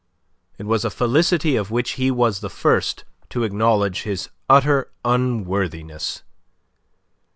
It 0.57 0.63
was 0.65 0.83
a 0.83 0.89
felicity 0.89 1.55
of 1.55 1.69
which 1.69 1.91
he 1.91 2.09
was 2.09 2.39
the 2.39 2.49
first 2.49 3.03
to 3.29 3.43
acknowledge 3.43 4.01
his 4.01 4.29
utter 4.49 4.89
unworthiness. 5.05 6.23